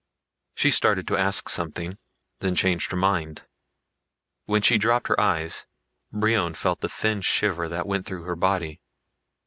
She 0.55 0.71
started 0.71 1.07
to 1.09 1.15
ask 1.15 1.47
something, 1.47 1.95
then 2.39 2.55
changed 2.55 2.89
her 2.89 2.97
mind. 2.97 3.43
When 4.45 4.63
she 4.63 4.79
dropped 4.79 5.09
her 5.09 5.19
eyes 5.21 5.67
Brion 6.11 6.55
felt 6.55 6.81
the 6.81 6.89
thin 6.89 7.21
shiver 7.21 7.69
that 7.69 7.85
went 7.85 8.07
through 8.07 8.23
her 8.23 8.35
body. 8.35 8.81